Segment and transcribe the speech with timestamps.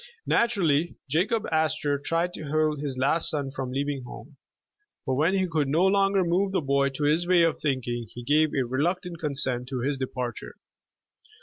[0.25, 4.35] Naturally, Jacob Astor tried to hold his last son from leaving home,
[5.05, 8.23] but when he could no longer move the boy to his way of thinking, he
[8.23, 10.55] gave a reluctant con sent to his departure.